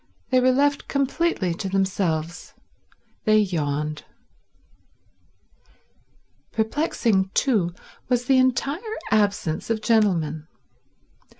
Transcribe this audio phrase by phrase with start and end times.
[0.31, 2.55] They were left completely to themselves.
[3.25, 4.03] They yawned.
[6.51, 7.75] Perplexing, too,
[8.09, 10.47] was the entire absence of gentlemen.